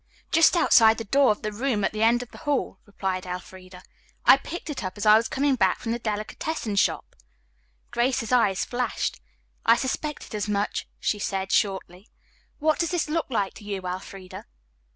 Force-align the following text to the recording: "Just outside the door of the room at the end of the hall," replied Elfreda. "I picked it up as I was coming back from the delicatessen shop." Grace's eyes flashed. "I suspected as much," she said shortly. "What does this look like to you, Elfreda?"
"Just 0.31 0.57
outside 0.57 0.97
the 0.97 1.03
door 1.03 1.29
of 1.29 1.43
the 1.43 1.51
room 1.51 1.83
at 1.83 1.91
the 1.93 2.01
end 2.01 2.23
of 2.23 2.31
the 2.31 2.39
hall," 2.39 2.79
replied 2.87 3.27
Elfreda. 3.27 3.83
"I 4.25 4.37
picked 4.37 4.71
it 4.71 4.83
up 4.83 4.97
as 4.97 5.05
I 5.05 5.15
was 5.15 5.27
coming 5.27 5.53
back 5.53 5.77
from 5.77 5.91
the 5.91 5.99
delicatessen 5.99 6.75
shop." 6.77 7.15
Grace's 7.91 8.31
eyes 8.31 8.65
flashed. 8.65 9.21
"I 9.63 9.75
suspected 9.75 10.33
as 10.33 10.49
much," 10.49 10.87
she 10.99 11.19
said 11.19 11.51
shortly. 11.51 12.09
"What 12.57 12.79
does 12.79 12.89
this 12.89 13.09
look 13.09 13.27
like 13.29 13.53
to 13.53 13.63
you, 13.63 13.85
Elfreda?" 13.85 14.45